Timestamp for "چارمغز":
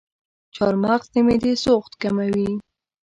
0.55-1.07